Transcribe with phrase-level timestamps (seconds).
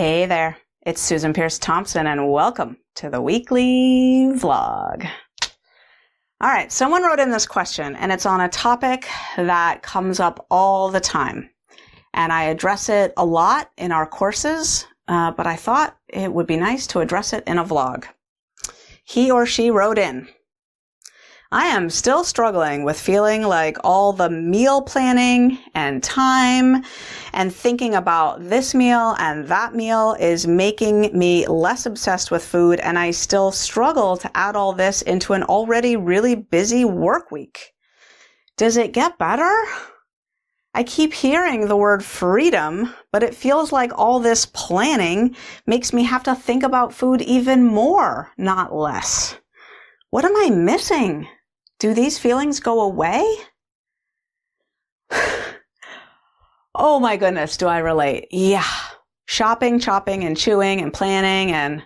[0.00, 0.56] Hey there,
[0.86, 5.06] it's Susan Peirce Thompson, and welcome to the weekly vlog.
[6.40, 10.46] All right, someone wrote in this question, and it's on a topic that comes up
[10.50, 11.50] all the time.
[12.14, 16.46] And I address it a lot in our courses, uh, but I thought it would
[16.46, 18.06] be nice to address it in a vlog.
[19.04, 20.28] He or she wrote in
[21.52, 26.84] I am still struggling with feeling like all the meal planning and time
[27.32, 32.78] and thinking about this meal and that meal is making me less obsessed with food.
[32.78, 37.72] And I still struggle to add all this into an already really busy work week.
[38.56, 39.52] Does it get better?
[40.72, 45.34] I keep hearing the word freedom, but it feels like all this planning
[45.66, 49.36] makes me have to think about food even more, not less.
[50.10, 51.26] What am I missing?
[51.80, 53.24] Do these feelings go away?
[56.74, 58.28] oh my goodness, do I relate?
[58.30, 58.66] Yeah.
[59.24, 61.82] Shopping, chopping, and chewing and planning, and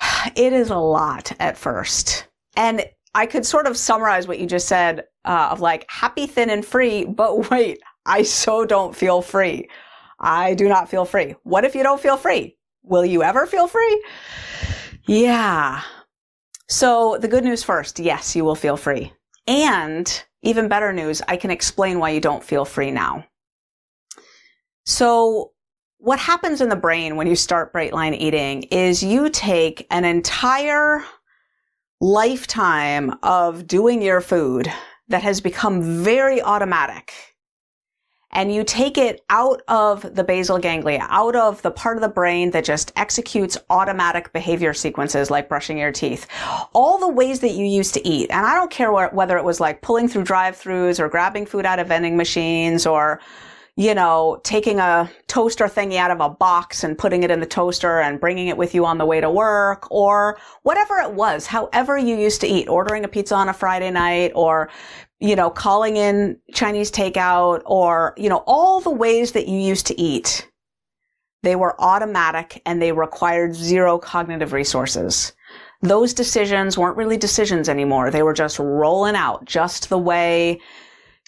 [0.36, 2.26] it is a lot at first.
[2.56, 6.50] And I could sort of summarize what you just said uh, of like happy, thin,
[6.50, 9.68] and free, but wait, I so don't feel free.
[10.18, 11.36] I do not feel free.
[11.44, 12.56] What if you don't feel free?
[12.82, 14.04] Will you ever feel free?
[15.04, 15.82] Yeah.
[16.72, 19.12] So the good news first, yes, you will feel free.
[19.46, 23.26] And even better news, I can explain why you don't feel free now.
[24.86, 25.52] So
[25.98, 30.06] what happens in the brain when you start bright line eating is you take an
[30.06, 31.04] entire
[32.00, 34.72] lifetime of doing your food
[35.08, 37.12] that has become very automatic
[38.32, 42.08] and you take it out of the basal ganglia, out of the part of the
[42.08, 46.26] brain that just executes automatic behavior sequences like brushing your teeth.
[46.72, 48.30] All the ways that you used to eat.
[48.30, 51.78] And I don't care whether it was like pulling through drive-throughs or grabbing food out
[51.78, 53.20] of vending machines or
[53.76, 57.46] you know, taking a toaster thingy out of a box and putting it in the
[57.46, 61.46] toaster and bringing it with you on the way to work or whatever it was,
[61.46, 64.68] however you used to eat, ordering a pizza on a Friday night or,
[65.20, 69.86] you know, calling in Chinese takeout or, you know, all the ways that you used
[69.86, 70.48] to eat.
[71.42, 75.32] They were automatic and they required zero cognitive resources.
[75.80, 78.10] Those decisions weren't really decisions anymore.
[78.10, 80.60] They were just rolling out just the way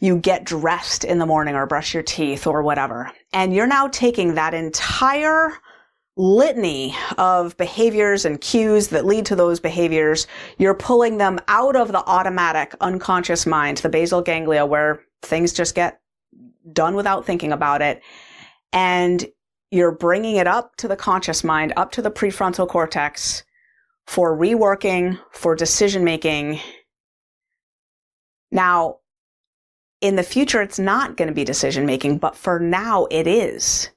[0.01, 3.11] you get dressed in the morning or brush your teeth or whatever.
[3.33, 5.53] And you're now taking that entire
[6.17, 10.27] litany of behaviors and cues that lead to those behaviors,
[10.59, 15.75] you're pulling them out of the automatic unconscious mind, the basal ganglia where things just
[15.75, 16.01] get
[16.73, 18.01] done without thinking about it.
[18.73, 19.27] And
[19.71, 23.43] you're bringing it up to the conscious mind, up to the prefrontal cortex
[24.07, 26.61] for reworking, for decision making.
[28.53, 28.99] Now,
[30.05, 33.89] in the future, it's not going to be decision making, but for now it is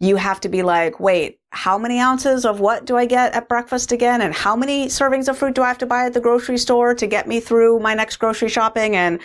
[0.00, 3.48] you have to be like, wait, how many ounces of what do I get at
[3.48, 4.20] breakfast again?
[4.20, 6.92] And how many servings of fruit do I have to buy at the grocery store
[6.96, 8.96] to get me through my next grocery shopping?
[8.96, 9.20] And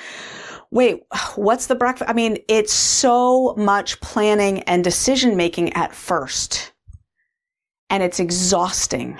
[0.69, 1.01] wait,
[1.35, 2.07] what's the breakfast?
[2.07, 6.73] I mean, it's so much planning and decision making at first.
[7.89, 9.17] And it's exhausting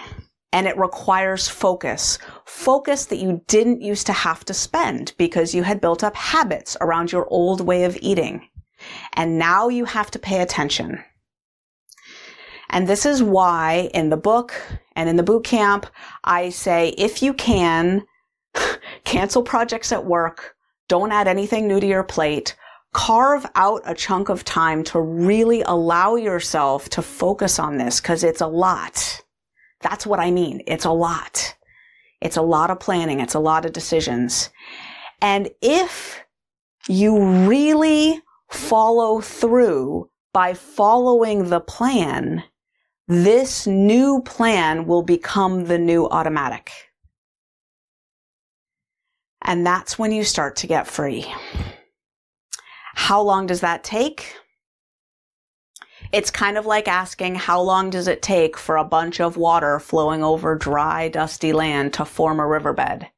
[0.53, 2.18] and it requires focus.
[2.46, 6.78] Focus that you didn't used to have to spend because you had built up habits
[6.81, 8.47] around your old way of eating.
[9.13, 11.03] And now you have to pay attention.
[12.69, 14.53] And this is why in the book
[14.96, 15.88] and in the boot camp,
[16.24, 18.06] I say if you can,
[19.03, 20.56] cancel projects at work,
[20.90, 22.56] don't add anything new to your plate,
[22.94, 28.24] carve out a chunk of time to really allow yourself to focus on this because
[28.24, 29.22] it's a lot.
[29.82, 30.62] That's what I mean.
[30.68, 31.56] It's a lot.
[32.22, 33.20] It's a lot of planning.
[33.20, 34.50] It's a lot of decisions.
[35.22, 36.22] And if
[36.88, 42.44] you really follow through by following the plan,
[43.08, 46.72] this new plan will become the new automatic.
[49.42, 51.26] And that's when you start to get free.
[52.96, 54.36] How long does that take?
[56.12, 59.79] It's kind of like asking how long does it take for a bunch of water
[59.79, 63.09] flowing over dry, dusty land to form a riverbed?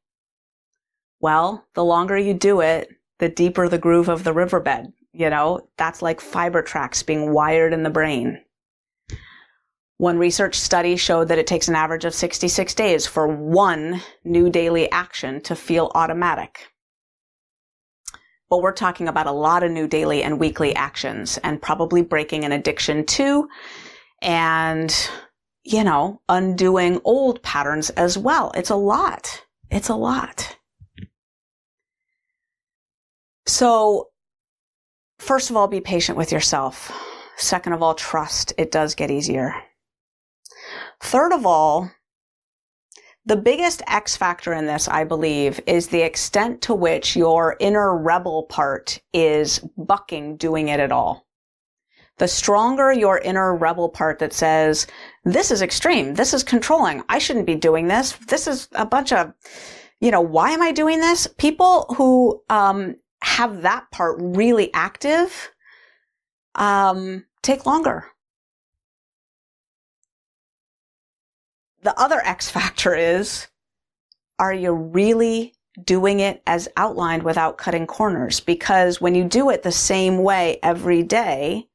[1.20, 2.88] Well, the longer you do it,
[3.18, 4.92] the deeper the groove of the riverbed.
[5.12, 8.42] You know, that's like fiber tracks being wired in the brain.
[9.98, 14.48] One research study showed that it takes an average of 66 days for one new
[14.48, 16.68] daily action to feel automatic.
[18.50, 22.44] But we're talking about a lot of new daily and weekly actions and probably breaking
[22.44, 23.48] an addiction too.
[24.20, 24.94] And,
[25.64, 28.52] you know, undoing old patterns as well.
[28.54, 29.44] It's a lot.
[29.70, 30.58] It's a lot.
[33.46, 34.08] So,
[35.18, 36.92] first of all, be patient with yourself
[37.40, 38.52] Second of all, trust.
[38.58, 39.54] It does get easier.
[41.02, 41.90] Third of all,
[43.30, 47.96] the biggest X factor in this, I believe, is the extent to which your inner
[47.96, 51.28] rebel part is bucking doing it at all.
[52.18, 54.88] The stronger your inner rebel part that says,
[55.24, 59.12] this is extreme, this is controlling, I shouldn't be doing this, this is a bunch
[59.12, 59.32] of,
[60.00, 61.28] you know, why am I doing this?
[61.38, 65.52] People who um, have that part really active
[66.56, 68.06] um, take longer.
[71.82, 73.46] The other X factor is,
[74.38, 78.40] are you really doing it as outlined without cutting corners?
[78.40, 81.68] Because when you do it the same way every day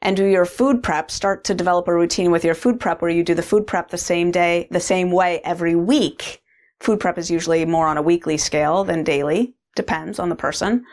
[0.00, 3.10] and do your food prep, start to develop a routine with your food prep where
[3.10, 6.40] you do the food prep the same day, the same way every week.
[6.80, 9.54] Food prep is usually more on a weekly scale than daily.
[9.74, 10.84] Depends on the person.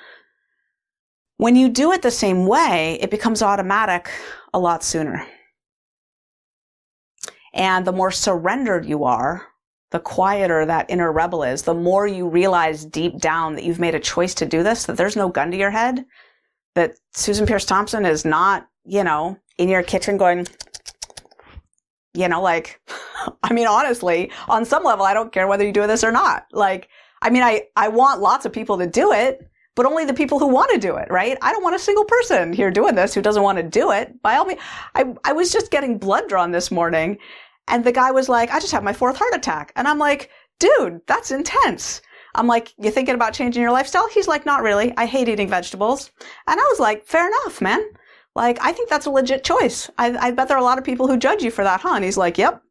[1.38, 4.09] When you do it the same way, it becomes automatic
[4.53, 5.27] a lot sooner.
[7.55, 9.47] And the more surrendered you are,
[9.91, 13.95] the quieter that inner rebel is, the more you realize deep down that you've made
[13.95, 16.05] a choice to do this, that there's no gun to your head,
[16.75, 20.45] that Susan Peirce Thompson is not, you know, in your kitchen going,
[22.13, 22.81] you know, like,
[23.43, 26.45] I mean, honestly, on some level, I don't care whether you do this or not.
[26.51, 26.89] Like,
[27.21, 30.39] I mean, I, I want lots of people to do it, but only the people
[30.39, 31.38] who want to do it, right?
[31.42, 34.22] I don't want a single person here doing this who doesn't want to do it.
[34.22, 34.62] By all means,
[34.95, 37.18] I, I was just getting blood drawn this morning
[37.68, 39.74] and the guy was like, I just had my fourth heart attack.
[39.75, 40.30] And I'm like,
[40.60, 42.01] dude, that's intense.
[42.36, 44.07] I'm like, you thinking about changing your lifestyle?
[44.10, 44.94] He's like, not really.
[44.98, 46.12] I hate eating vegetables.
[46.48, 47.83] And I was like, fair enough, man.
[48.36, 49.89] Like, I think that's a legit choice.
[49.98, 51.94] I, I bet there are a lot of people who judge you for that, huh?
[51.95, 52.62] And he's like, yep.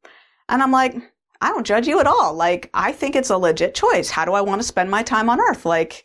[0.51, 0.95] And I'm like,
[1.41, 2.35] I don't judge you at all.
[2.35, 4.11] Like, I think it's a legit choice.
[4.11, 5.65] How do I want to spend my time on earth?
[5.65, 6.05] Like,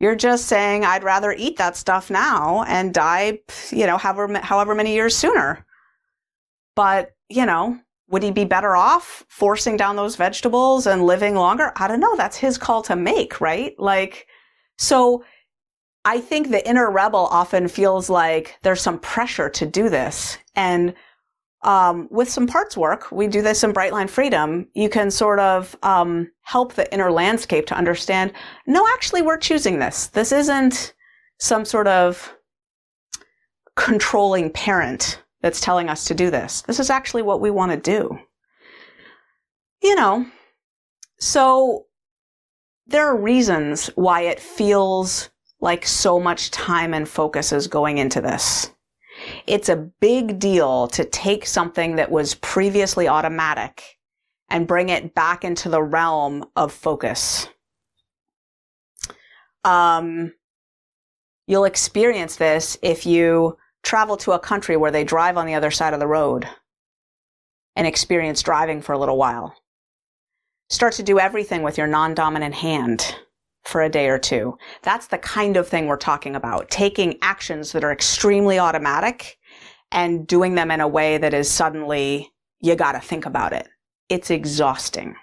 [0.00, 4.74] you're just saying I'd rather eat that stuff now and die, you know, however, however
[4.74, 5.64] many years sooner.
[6.76, 11.72] But, you know, would he be better off forcing down those vegetables and living longer?
[11.76, 12.16] I don't know.
[12.16, 13.74] That's his call to make, right?
[13.78, 14.26] Like,
[14.76, 15.24] so
[16.04, 20.36] I think the inner rebel often feels like there's some pressure to do this.
[20.54, 20.94] And
[21.64, 24.68] um, with some parts work, we do this in Brightline Freedom.
[24.74, 28.32] You can sort of um, help the inner landscape to understand.
[28.66, 30.08] No, actually, we're choosing this.
[30.08, 30.94] This isn't
[31.38, 32.34] some sort of
[33.76, 36.62] controlling parent that's telling us to do this.
[36.62, 38.18] This is actually what we want to do.
[39.82, 40.26] You know,
[41.18, 41.86] so
[42.86, 48.20] there are reasons why it feels like so much time and focus is going into
[48.20, 48.70] this.
[49.46, 53.98] It's a big deal to take something that was previously automatic
[54.48, 57.48] and bring it back into the realm of focus.
[59.64, 60.34] Um,
[61.46, 65.70] you'll experience this if you travel to a country where they drive on the other
[65.70, 66.48] side of the road
[67.76, 69.54] and experience driving for a little while.
[70.70, 73.16] Start to do everything with your non-dominant hand
[73.64, 74.56] for a day or two.
[74.82, 76.70] That's the kind of thing we're talking about.
[76.70, 79.38] Taking actions that are extremely automatic
[79.90, 82.30] and doing them in a way that is suddenly,
[82.60, 83.68] you gotta think about it.
[84.08, 85.16] It's exhausting.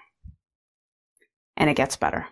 [1.56, 2.26] And it gets better.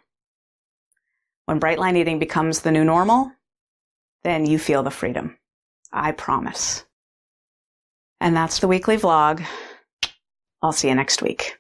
[1.47, 3.31] When bright line eating becomes the new normal,
[4.25, 5.37] then you feel the freedom.
[5.93, 6.85] I promise.
[8.21, 9.45] And that's the weekly vlog.
[10.63, 11.59] I'll see you next week.